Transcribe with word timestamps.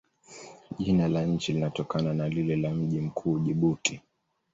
Jina 0.79 1.07
la 1.07 1.25
nchi 1.25 1.53
linatokana 1.53 2.13
na 2.13 2.27
lile 2.29 2.55
la 2.55 2.71
mji 2.71 2.99
mkuu, 3.01 3.39
Jibuti. 3.39 4.01